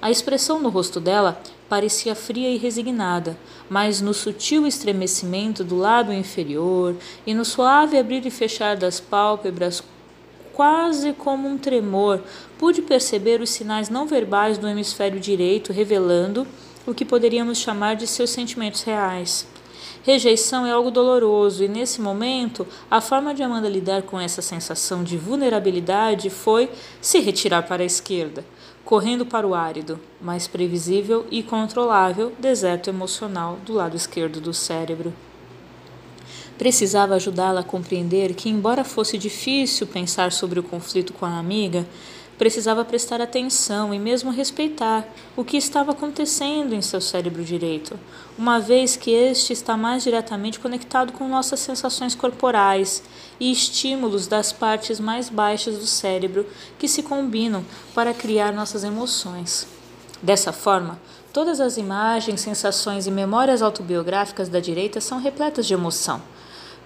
A 0.00 0.12
expressão 0.12 0.60
no 0.60 0.68
rosto 0.68 1.00
dela 1.00 1.42
parecia 1.68 2.14
fria 2.14 2.48
e 2.48 2.56
resignada, 2.56 3.36
mas 3.68 4.00
no 4.00 4.14
sutil 4.14 4.64
estremecimento 4.64 5.64
do 5.64 5.76
lábio 5.76 6.14
inferior 6.14 6.94
e 7.26 7.34
no 7.34 7.44
suave 7.44 7.98
abrir 7.98 8.24
e 8.26 8.30
fechar 8.30 8.76
das 8.76 9.00
pálpebras, 9.00 9.82
quase 10.52 11.12
como 11.14 11.48
um 11.48 11.58
tremor, 11.58 12.22
pude 12.56 12.80
perceber 12.80 13.40
os 13.40 13.50
sinais 13.50 13.88
não 13.90 14.06
verbais 14.06 14.56
do 14.56 14.68
hemisfério 14.68 15.18
direito 15.18 15.72
revelando 15.72 16.46
o 16.86 16.94
que 16.94 17.04
poderíamos 17.04 17.58
chamar 17.58 17.96
de 17.96 18.06
seus 18.06 18.30
sentimentos 18.30 18.84
reais. 18.84 19.48
Rejeição 20.02 20.64
é 20.64 20.70
algo 20.70 20.90
doloroso 20.90 21.64
e, 21.64 21.68
nesse 21.68 22.00
momento, 22.00 22.66
a 22.90 23.00
forma 23.00 23.34
de 23.34 23.42
Amanda 23.42 23.68
lidar 23.68 24.02
com 24.02 24.18
essa 24.18 24.40
sensação 24.40 25.02
de 25.02 25.16
vulnerabilidade 25.16 26.30
foi 26.30 26.70
se 27.00 27.18
retirar 27.18 27.62
para 27.62 27.82
a 27.82 27.86
esquerda, 27.86 28.44
correndo 28.84 29.26
para 29.26 29.46
o 29.46 29.54
árido, 29.54 30.00
mais 30.20 30.46
previsível 30.46 31.26
e 31.30 31.42
controlável 31.42 32.32
deserto 32.38 32.88
emocional 32.88 33.58
do 33.66 33.72
lado 33.72 33.96
esquerdo 33.96 34.40
do 34.40 34.54
cérebro. 34.54 35.12
Precisava 36.56 37.14
ajudá-la 37.14 37.60
a 37.60 37.64
compreender 37.64 38.34
que, 38.34 38.48
embora 38.48 38.82
fosse 38.82 39.18
difícil 39.18 39.86
pensar 39.86 40.32
sobre 40.32 40.58
o 40.58 40.62
conflito 40.62 41.12
com 41.12 41.24
a 41.26 41.38
amiga, 41.38 41.86
Precisava 42.38 42.84
prestar 42.84 43.20
atenção 43.20 43.92
e 43.92 43.98
mesmo 43.98 44.30
respeitar 44.30 45.04
o 45.36 45.44
que 45.44 45.56
estava 45.56 45.90
acontecendo 45.90 46.72
em 46.72 46.80
seu 46.80 47.00
cérebro 47.00 47.42
direito, 47.42 47.98
uma 48.38 48.60
vez 48.60 48.94
que 48.94 49.10
este 49.10 49.52
está 49.52 49.76
mais 49.76 50.04
diretamente 50.04 50.60
conectado 50.60 51.12
com 51.12 51.26
nossas 51.26 51.58
sensações 51.58 52.14
corporais 52.14 53.02
e 53.40 53.50
estímulos 53.50 54.28
das 54.28 54.52
partes 54.52 55.00
mais 55.00 55.28
baixas 55.28 55.78
do 55.78 55.86
cérebro 55.86 56.46
que 56.78 56.86
se 56.86 57.02
combinam 57.02 57.64
para 57.92 58.14
criar 58.14 58.52
nossas 58.52 58.84
emoções. 58.84 59.66
Dessa 60.22 60.52
forma, 60.52 60.96
todas 61.32 61.60
as 61.60 61.76
imagens, 61.76 62.40
sensações 62.40 63.08
e 63.08 63.10
memórias 63.10 63.62
autobiográficas 63.62 64.48
da 64.48 64.60
direita 64.60 65.00
são 65.00 65.18
repletas 65.18 65.66
de 65.66 65.74
emoção 65.74 66.22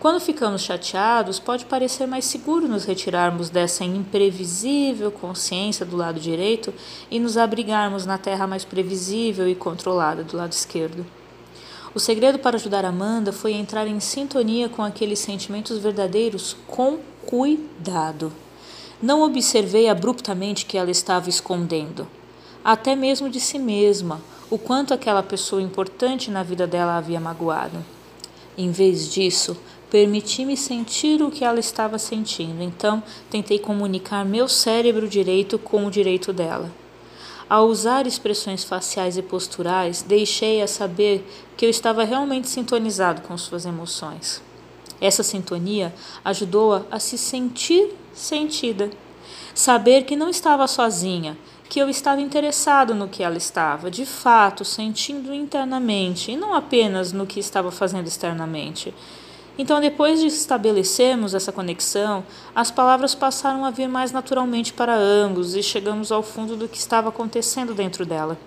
quando 0.03 0.19
ficamos 0.19 0.63
chateados, 0.63 1.39
pode 1.39 1.65
parecer 1.65 2.09
mais 2.09 2.25
seguro 2.25 2.67
nos 2.67 2.85
retirarmos 2.85 3.49
dessa 3.49 3.85
imprevisível 3.85 5.13
consciência 5.13 5.87
do 5.87 5.97
lado 5.97 6.19
direito 6.19 6.75
e 7.09 7.21
nos 7.21 7.37
abrigarmos 7.37 8.05
na 8.05 8.19
terra 8.19 8.45
mais 8.45 8.65
previsível 8.65 9.49
e 9.49 9.55
controlada 9.55 10.25
do 10.25 10.37
lado 10.37 10.51
esquerdo. 10.51 11.07
O 11.95 12.01
segredo 12.01 12.41
para 12.41 12.57
ajudar 12.57 12.85
Amanda 12.85 13.33
foi 13.33 13.53
entrar 13.53 13.87
em 13.87 14.01
sintonia 14.01 14.69
com 14.69 14.83
aqueles 14.83 15.21
sentimentos 15.21 15.79
verdadeiros 15.79 16.57
com 16.67 16.99
cuidado. 17.25 18.33
Não 19.01 19.23
observei 19.23 19.89
abruptamente 19.89 20.67
que 20.67 20.77
ela 20.77 20.91
estava 20.91 21.29
escondendo, 21.29 22.09
até 22.65 22.97
mesmo 22.97 23.31
de 23.31 23.39
si 23.39 23.57
mesma, 23.57 24.21
o 24.51 24.59
quanto 24.59 24.93
aquela 24.93 25.23
pessoa 25.23 25.63
importante 25.63 26.29
na 26.29 26.43
vida 26.43 26.67
dela 26.67 26.97
havia 26.97 27.21
magoado. 27.21 27.79
Em 28.59 28.71
vez 28.71 29.11
disso, 29.11 29.57
Permiti-me 29.93 30.57
sentir 30.57 31.23
o 31.23 31.31
que 31.31 31.45
ela 31.45 31.61
estava 31.61 31.99
sentindo, 31.99 32.63
então 32.63 33.03
tentei 33.29 33.59
comunicar 33.59 34.25
meu 34.25 34.49
cérebro 34.49 35.07
direito 35.07 35.59
com 35.59 35.85
o 35.85 35.91
direito 35.91 36.33
dela. 36.33 36.73
Ao 37.47 37.67
usar 37.67 38.07
expressões 38.07 38.65
faciais 38.65 39.19
e 39.19 39.23
posturais, 39.23 40.01
deixei-a 40.01 40.67
saber 40.67 41.29
que 41.59 41.67
eu 41.67 41.69
estava 41.69 42.05
realmente 42.05 42.49
sintonizado 42.49 43.21
com 43.21 43.37
suas 43.37 43.67
emoções. 43.67 44.41
Essa 44.99 45.23
sintonia 45.23 45.95
ajudou-a 46.25 46.85
a 46.91 46.99
se 46.99 47.19
sentir 47.19 47.95
sentida, 48.15 48.89
saber 49.55 50.05
que 50.05 50.17
não 50.17 50.31
estava 50.31 50.67
sozinha, 50.67 51.37
que 51.69 51.79
eu 51.79 51.91
estava 51.91 52.23
interessado 52.23 52.95
no 52.95 53.09
que 53.09 53.23
ela 53.23 53.37
estava, 53.37 53.91
de 53.91 54.07
fato, 54.07 54.65
sentindo 54.65 55.35
internamente, 55.35 56.33
e 56.33 56.37
não 56.37 56.55
apenas 56.55 57.13
no 57.13 57.27
que 57.27 57.39
estava 57.39 57.71
fazendo 57.71 58.07
externamente. 58.07 58.95
Então, 59.59 59.81
depois 59.81 60.21
de 60.21 60.27
estabelecermos 60.29 61.35
essa 61.35 61.53
conexão, 61.53 62.25
as 62.55 62.71
palavras 62.71 63.15
passaram 63.15 63.65
a 63.65 63.71
vir 63.71 63.89
mais 63.89 64.11
naturalmente 64.11 64.73
para 64.73 64.95
ambos 64.95 65.55
e 65.55 65.63
chegamos 65.63 66.11
ao 66.11 66.23
fundo 66.23 66.57
do 66.57 66.67
que 66.67 66.79
estava 66.79 67.11
acontecendo 67.11 67.75
dentro 67.75 68.07
dela. 68.07 68.39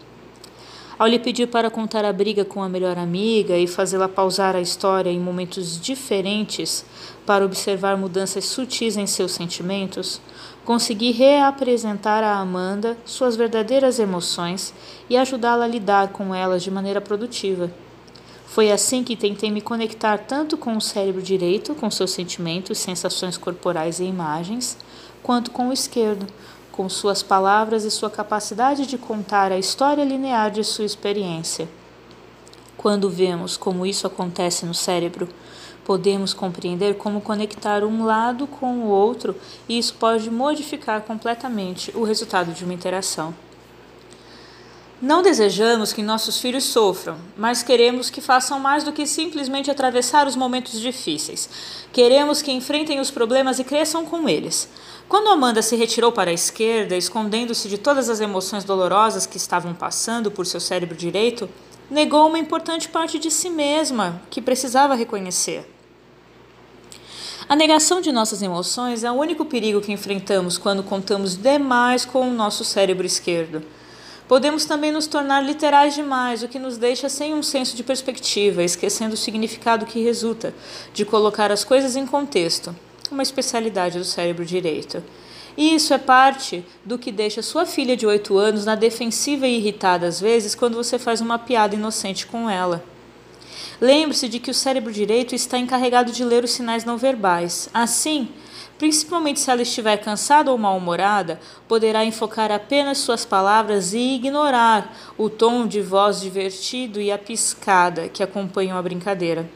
Ao 0.97 1.05
lhe 1.07 1.19
pedir 1.19 1.47
para 1.47 1.69
contar 1.69 2.05
a 2.05 2.13
briga 2.13 2.45
com 2.45 2.63
a 2.63 2.69
melhor 2.69 2.97
amiga 2.97 3.57
e 3.57 3.67
fazê-la 3.67 4.07
pausar 4.07 4.55
a 4.55 4.61
história 4.61 5.09
em 5.09 5.19
momentos 5.19 5.79
diferentes 5.79 6.85
para 7.25 7.45
observar 7.45 7.97
mudanças 7.97 8.45
sutis 8.45 8.95
em 8.95 9.05
seus 9.05 9.33
sentimentos, 9.33 10.21
consegui 10.63 11.11
reapresentar 11.11 12.23
a 12.23 12.37
Amanda 12.37 12.97
suas 13.05 13.35
verdadeiras 13.35 13.99
emoções 13.99 14.73
e 15.09 15.17
ajudá-la 15.17 15.65
a 15.65 15.67
lidar 15.67 16.13
com 16.13 16.33
elas 16.33 16.63
de 16.63 16.71
maneira 16.71 17.01
produtiva. 17.01 17.69
Foi 18.55 18.71
assim 18.71 19.03
que 19.03 19.17
tentei 19.17 19.51
me 19.51 19.59
conectar 19.59 20.17
tanto 20.17 20.55
com 20.55 20.77
o 20.77 20.81
cérebro 20.81 21.21
direito, 21.21 21.75
com 21.75 21.91
seus 21.91 22.11
sentimentos, 22.11 22.77
sensações 22.77 23.37
corporais 23.37 23.99
e 23.99 24.05
imagens, 24.05 24.77
quanto 25.21 25.51
com 25.51 25.67
o 25.67 25.73
esquerdo, 25.73 26.25
com 26.71 26.87
suas 26.87 27.21
palavras 27.21 27.83
e 27.83 27.91
sua 27.91 28.09
capacidade 28.09 28.87
de 28.87 28.97
contar 28.97 29.51
a 29.51 29.59
história 29.59 30.05
linear 30.05 30.51
de 30.51 30.63
sua 30.63 30.85
experiência. 30.85 31.67
Quando 32.77 33.09
vemos 33.09 33.57
como 33.57 33.85
isso 33.85 34.07
acontece 34.07 34.65
no 34.65 34.73
cérebro, 34.73 35.27
podemos 35.83 36.33
compreender 36.33 36.95
como 36.95 37.19
conectar 37.19 37.83
um 37.83 38.05
lado 38.05 38.47
com 38.47 38.77
o 38.77 38.87
outro 38.87 39.35
e 39.67 39.77
isso 39.77 39.95
pode 39.95 40.31
modificar 40.31 41.01
completamente 41.01 41.91
o 41.93 42.05
resultado 42.05 42.53
de 42.53 42.63
uma 42.63 42.73
interação. 42.73 43.35
Não 45.01 45.21
desejamos 45.21 45.91
que 45.91 46.01
nossos 46.01 46.39
filhos 46.39 46.63
sofram, 46.63 47.17
mas 47.35 47.61
queremos 47.61 48.09
que 48.09 48.21
façam 48.21 48.57
mais 48.59 48.85
do 48.85 48.93
que 48.93 49.05
simplesmente 49.05 49.69
atravessar 49.69 50.25
os 50.25 50.37
momentos 50.37 50.79
difíceis. 50.79 51.49
Queremos 51.91 52.41
que 52.41 52.51
enfrentem 52.51 53.01
os 53.01 53.11
problemas 53.11 53.59
e 53.59 53.65
cresçam 53.65 54.05
com 54.05 54.29
eles. 54.29 54.69
Quando 55.09 55.27
Amanda 55.27 55.61
se 55.61 55.75
retirou 55.75 56.13
para 56.13 56.31
a 56.31 56.33
esquerda, 56.33 56.95
escondendo-se 56.95 57.67
de 57.67 57.77
todas 57.77 58.09
as 58.09 58.21
emoções 58.21 58.63
dolorosas 58.63 59.25
que 59.25 59.35
estavam 59.35 59.73
passando 59.73 60.31
por 60.31 60.45
seu 60.45 60.61
cérebro 60.61 60.95
direito, 60.95 61.49
negou 61.91 62.27
uma 62.27 62.39
importante 62.39 62.87
parte 62.87 63.19
de 63.19 63.29
si 63.29 63.49
mesma 63.49 64.21
que 64.29 64.41
precisava 64.41 64.95
reconhecer. 64.95 65.69
A 67.49 67.55
negação 67.55 67.99
de 67.99 68.13
nossas 68.13 68.41
emoções 68.41 69.03
é 69.03 69.11
o 69.11 69.15
único 69.15 69.43
perigo 69.43 69.81
que 69.81 69.91
enfrentamos 69.91 70.57
quando 70.57 70.81
contamos 70.81 71.35
demais 71.35 72.05
com 72.05 72.27
o 72.29 72.33
nosso 72.33 72.63
cérebro 72.63 73.05
esquerdo. 73.05 73.61
Podemos 74.27 74.65
também 74.65 74.91
nos 74.91 75.05
tornar 75.05 75.41
literais 75.41 75.93
demais, 75.93 76.41
o 76.41 76.47
que 76.47 76.57
nos 76.57 76.77
deixa 76.77 77.07
sem 77.07 77.33
um 77.33 77.43
senso 77.43 77.75
de 77.75 77.83
perspectiva, 77.83 78.63
esquecendo 78.63 79.13
o 79.13 79.17
significado 79.17 79.85
que 79.85 80.03
resulta 80.03 80.53
de 80.93 81.05
colocar 81.05 81.51
as 81.51 81.63
coisas 81.63 81.95
em 81.95 82.07
contexto, 82.07 82.75
uma 83.11 83.21
especialidade 83.21 83.99
do 83.99 84.03
cérebro 84.03 84.43
direito. 84.43 85.03
E 85.55 85.75
isso 85.75 85.93
é 85.93 85.97
parte 85.99 86.65
do 86.83 86.97
que 86.97 87.11
deixa 87.11 87.43
sua 87.43 87.67
filha 87.67 87.95
de 87.95 88.07
8 88.07 88.35
anos 88.37 88.65
na 88.65 88.73
defensiva 88.73 89.47
e 89.47 89.57
irritada 89.57 90.07
às 90.07 90.19
vezes 90.19 90.55
quando 90.55 90.75
você 90.75 90.97
faz 90.97 91.21
uma 91.21 91.37
piada 91.37 91.75
inocente 91.75 92.25
com 92.25 92.49
ela. 92.49 92.83
Lembre-se 93.79 94.27
de 94.27 94.39
que 94.39 94.51
o 94.51 94.53
cérebro 94.53 94.91
direito 94.91 95.35
está 95.35 95.57
encarregado 95.57 96.11
de 96.11 96.23
ler 96.23 96.43
os 96.43 96.51
sinais 96.51 96.83
não 96.83 96.97
verbais. 96.97 97.69
Assim, 97.73 98.29
Principalmente 98.77 99.39
se 99.39 99.49
ela 99.49 99.61
estiver 99.61 99.95
cansada 99.97 100.51
ou 100.51 100.57
mal-humorada, 100.57 101.39
poderá 101.67 102.03
enfocar 102.03 102.51
apenas 102.51 102.97
suas 102.97 103.25
palavras 103.25 103.93
e 103.93 104.15
ignorar 104.15 104.93
o 105.17 105.29
tom 105.29 105.65
de 105.65 105.81
voz 105.81 106.19
divertido 106.19 106.99
e 106.99 107.09
a 107.09 107.17
piscada 107.17 108.09
que 108.09 108.21
acompanham 108.21 108.77
a 108.77 108.81
brincadeira. 108.81 109.49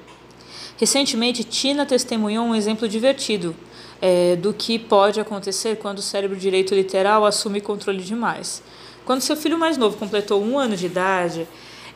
Recentemente, 0.77 1.43
Tina 1.43 1.85
testemunhou 1.85 2.45
um 2.45 2.55
exemplo 2.55 2.87
divertido 2.87 3.53
é, 4.01 4.37
do 4.37 4.53
que 4.53 4.79
pode 4.79 5.19
acontecer 5.19 5.75
quando 5.75 5.97
o 5.97 6.01
cérebro 6.01 6.37
direito 6.37 6.73
literal 6.73 7.25
assume 7.25 7.59
controle 7.59 8.01
demais. 8.01 8.63
Quando 9.03 9.19
seu 9.19 9.35
filho 9.35 9.57
mais 9.57 9.75
novo 9.75 9.97
completou 9.97 10.41
um 10.41 10.57
ano 10.57 10.77
de 10.77 10.85
idade, 10.85 11.45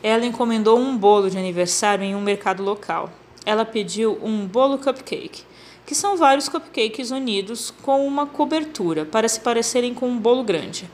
ela 0.02 0.26
encomendou 0.26 0.78
um 0.78 0.94
bolo 0.94 1.30
de 1.30 1.38
aniversário 1.38 2.04
em 2.04 2.14
um 2.14 2.20
mercado 2.20 2.62
local. 2.62 3.10
Ela 3.46 3.64
pediu 3.64 4.18
um 4.22 4.46
bolo 4.46 4.76
cupcake 4.76 5.42
que 5.86 5.94
são 5.94 6.16
vários 6.16 6.48
cupcakes 6.48 7.10
unidos 7.10 7.72
com 7.82 8.06
uma 8.06 8.26
cobertura 8.26 9.04
para 9.04 9.28
se 9.28 9.40
parecerem 9.40 9.94
com 9.94 10.08
um 10.08 10.18
bolo 10.18 10.42
grande. 10.42 10.88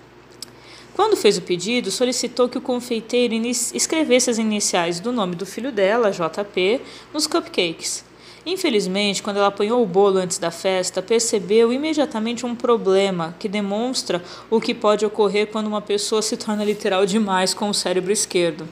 Quando 0.94 1.16
fez 1.16 1.38
o 1.38 1.42
pedido, 1.42 1.90
solicitou 1.90 2.49
que 2.49 2.59
o 2.59 2.61
confeiteiro 2.61 3.35
escrevesse 3.35 4.30
as 4.30 4.38
iniciais 4.38 5.00
do 5.00 5.12
nome 5.12 5.35
do 5.35 5.47
filho 5.47 5.73
dela, 5.73 6.11
JP, 6.11 6.80
nos 7.14 7.26
cupcakes. 7.26 8.04
Infelizmente, 8.44 9.23
quando 9.23 9.37
ela 9.37 9.49
apanhou 9.49 9.82
o 9.82 9.87
bolo 9.87 10.18
antes 10.18 10.38
da 10.38 10.50
festa, 10.50 11.02
percebeu 11.02 11.73
imediatamente 11.73 12.47
um 12.47 12.54
problema 12.54 13.35
que 13.38 13.49
demonstra 13.49 14.23
o 14.50 14.61
que 14.61 14.75
pode 14.75 15.04
ocorrer 15.04 15.47
quando 15.47 15.66
uma 15.66 15.82
pessoa 15.82 16.23
se 16.23 16.37
torna 16.37 16.64
literal 16.64 17.04
demais 17.04 17.52
com 17.52 17.68
o 17.68 17.75
cérebro 17.75 18.12
esquerdo. 18.12 18.66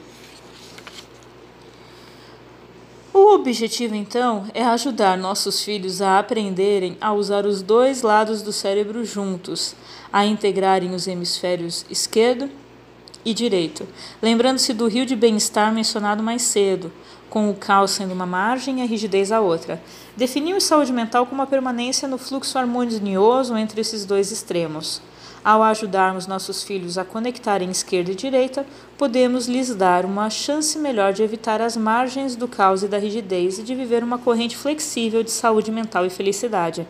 O 3.11 3.33
objetivo, 3.33 3.95
então, 3.95 4.45
é 4.53 4.63
ajudar 4.63 5.17
nossos 5.17 5.63
filhos 5.63 5.99
a 5.99 6.19
aprenderem 6.19 6.95
a 7.01 7.11
usar 7.11 7.43
os 7.45 7.63
dois 7.63 8.03
lados 8.03 8.43
do 8.43 8.53
cérebro 8.53 9.03
juntos, 9.03 9.75
a 10.13 10.25
integrarem 10.25 10.93
os 10.93 11.07
hemisférios 11.07 11.85
esquerdo 11.89 12.49
e 13.25 13.33
direito, 13.33 13.87
lembrando-se 14.21 14.73
do 14.73 14.87
rio 14.87 15.07
de 15.07 15.15
bem-estar 15.15 15.73
mencionado 15.73 16.21
mais 16.21 16.43
cedo, 16.43 16.91
com 17.29 17.49
o 17.49 17.55
caos 17.55 17.91
sendo 17.91 18.13
uma 18.13 18.25
margem 18.27 18.79
e 18.79 18.81
a 18.83 18.85
rigidez 18.85 19.31
a 19.31 19.41
outra. 19.41 19.81
Definimos 20.15 20.63
saúde 20.63 20.93
mental 20.93 21.25
como 21.25 21.41
a 21.41 21.47
permanência 21.47 22.07
no 22.07 22.17
fluxo 22.17 22.57
harmonioso 22.57 23.57
entre 23.57 23.81
esses 23.81 24.05
dois 24.05 24.31
extremos. 24.31 25.01
Ao 25.43 25.63
ajudarmos 25.63 26.27
nossos 26.27 26.63
filhos 26.63 26.97
a 26.97 27.05
conectarem 27.05 27.71
esquerda 27.71 28.11
e 28.11 28.15
direita, 28.15 28.65
podemos 28.97 29.47
lhes 29.47 29.73
dar 29.73 30.03
uma 30.03 30.29
chance 30.29 30.77
melhor 30.77 31.13
de 31.13 31.23
evitar 31.23 31.61
as 31.61 31.77
margens 31.77 32.35
do 32.35 32.47
caos 32.47 32.83
e 32.83 32.87
da 32.89 32.97
rigidez 32.97 33.57
e 33.57 33.63
de 33.63 33.73
viver 33.73 34.03
uma 34.03 34.17
corrente 34.17 34.57
flexível 34.57 35.23
de 35.23 35.31
saúde 35.31 35.71
mental 35.71 36.05
e 36.05 36.09
felicidade. 36.09 36.85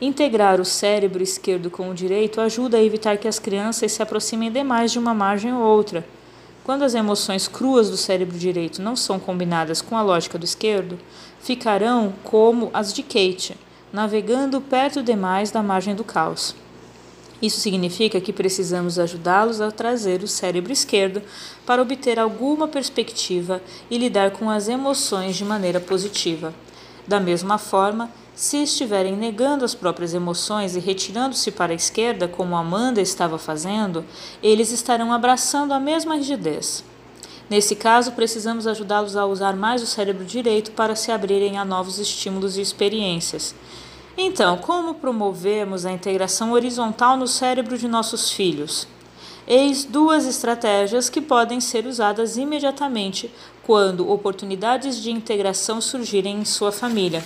Integrar 0.00 0.60
o 0.60 0.64
cérebro 0.64 1.20
esquerdo 1.20 1.68
com 1.68 1.90
o 1.90 1.94
direito 1.94 2.40
ajuda 2.40 2.76
a 2.76 2.82
evitar 2.82 3.18
que 3.18 3.26
as 3.26 3.40
crianças 3.40 3.90
se 3.90 4.00
aproximem 4.00 4.52
demais 4.52 4.92
de 4.92 4.98
uma 5.00 5.12
margem 5.12 5.52
ou 5.52 5.60
outra. 5.60 6.06
Quando 6.62 6.84
as 6.84 6.94
emoções 6.94 7.48
cruas 7.48 7.90
do 7.90 7.96
cérebro 7.96 8.38
direito 8.38 8.80
não 8.80 8.94
são 8.94 9.18
combinadas 9.18 9.82
com 9.82 9.96
a 9.96 10.02
lógica 10.02 10.38
do 10.38 10.44
esquerdo, 10.44 10.96
ficarão 11.40 12.12
como 12.22 12.70
as 12.72 12.92
de 12.92 13.02
Kate, 13.02 13.56
navegando 13.92 14.60
perto 14.60 15.02
demais 15.02 15.50
da 15.50 15.64
margem 15.64 15.96
do 15.96 16.04
caos. 16.04 16.54
Isso 17.40 17.60
significa 17.60 18.20
que 18.20 18.32
precisamos 18.32 18.98
ajudá-los 18.98 19.60
a 19.60 19.70
trazer 19.70 20.22
o 20.22 20.28
cérebro 20.28 20.72
esquerdo 20.72 21.22
para 21.64 21.80
obter 21.80 22.18
alguma 22.18 22.66
perspectiva 22.66 23.62
e 23.88 23.96
lidar 23.96 24.32
com 24.32 24.50
as 24.50 24.68
emoções 24.68 25.36
de 25.36 25.44
maneira 25.44 25.78
positiva. 25.78 26.52
Da 27.06 27.20
mesma 27.20 27.56
forma, 27.56 28.10
se 28.34 28.62
estiverem 28.62 29.16
negando 29.16 29.64
as 29.64 29.74
próprias 29.74 30.14
emoções 30.14 30.76
e 30.76 30.80
retirando-se 30.80 31.50
para 31.50 31.72
a 31.72 31.76
esquerda, 31.76 32.28
como 32.28 32.56
Amanda 32.56 33.00
estava 33.00 33.38
fazendo, 33.38 34.04
eles 34.42 34.70
estarão 34.72 35.12
abraçando 35.12 35.72
a 35.72 35.80
mesma 35.80 36.16
rigidez. 36.16 36.84
Nesse 37.48 37.74
caso, 37.74 38.12
precisamos 38.12 38.66
ajudá-los 38.66 39.16
a 39.16 39.24
usar 39.24 39.56
mais 39.56 39.82
o 39.82 39.86
cérebro 39.86 40.24
direito 40.24 40.72
para 40.72 40.94
se 40.94 41.10
abrirem 41.10 41.56
a 41.56 41.64
novos 41.64 41.98
estímulos 41.98 42.58
e 42.58 42.60
experiências. 42.60 43.54
Então, 44.20 44.58
como 44.58 44.94
promovemos 44.94 45.86
a 45.86 45.92
integração 45.92 46.50
horizontal 46.50 47.16
no 47.16 47.28
cérebro 47.28 47.78
de 47.78 47.86
nossos 47.86 48.32
filhos? 48.32 48.88
Eis 49.46 49.84
duas 49.84 50.26
estratégias 50.26 51.08
que 51.08 51.20
podem 51.20 51.60
ser 51.60 51.86
usadas 51.86 52.36
imediatamente 52.36 53.32
quando 53.62 54.10
oportunidades 54.10 55.00
de 55.00 55.12
integração 55.12 55.80
surgirem 55.80 56.40
em 56.40 56.44
sua 56.44 56.72
família. 56.72 57.24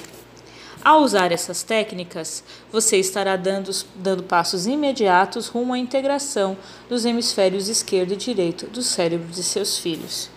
Ao 0.85 1.01
usar 1.01 1.33
essas 1.33 1.63
técnicas, 1.63 2.45
você 2.71 2.99
estará 2.99 3.37
dando, 3.37 3.71
dando 3.95 4.25
passos 4.25 4.67
imediatos 4.67 5.47
rumo 5.47 5.73
à 5.73 5.79
integração 5.79 6.59
dos 6.91 7.07
hemisférios 7.07 7.69
esquerdo 7.69 8.13
e 8.13 8.17
direito 8.17 8.67
do 8.67 8.83
cérebro 8.83 9.29
de 9.29 9.43
seus 9.43 9.79
filhos. 9.79 10.29